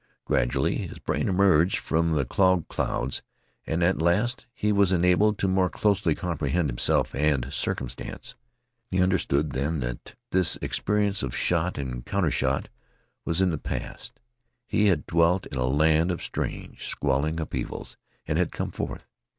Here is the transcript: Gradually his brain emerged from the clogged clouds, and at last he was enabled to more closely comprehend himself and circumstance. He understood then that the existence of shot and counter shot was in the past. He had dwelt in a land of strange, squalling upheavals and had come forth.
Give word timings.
Gradually 0.25 0.87
his 0.87 0.97
brain 0.97 1.29
emerged 1.29 1.77
from 1.77 2.13
the 2.13 2.25
clogged 2.25 2.67
clouds, 2.69 3.21
and 3.67 3.83
at 3.83 4.01
last 4.01 4.47
he 4.51 4.71
was 4.71 4.91
enabled 4.91 5.37
to 5.37 5.47
more 5.47 5.69
closely 5.69 6.15
comprehend 6.15 6.71
himself 6.71 7.13
and 7.13 7.53
circumstance. 7.53 8.33
He 8.89 8.99
understood 8.99 9.51
then 9.51 9.79
that 9.81 10.15
the 10.31 10.39
existence 10.63 11.21
of 11.21 11.35
shot 11.35 11.77
and 11.77 12.03
counter 12.03 12.31
shot 12.31 12.67
was 13.25 13.41
in 13.43 13.51
the 13.51 13.59
past. 13.59 14.19
He 14.65 14.87
had 14.87 15.05
dwelt 15.05 15.45
in 15.45 15.59
a 15.59 15.67
land 15.67 16.09
of 16.09 16.23
strange, 16.23 16.87
squalling 16.87 17.39
upheavals 17.39 17.95
and 18.25 18.39
had 18.39 18.51
come 18.51 18.71
forth. 18.71 19.07